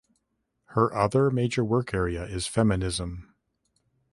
[0.73, 3.35] Her other major work area is feminism.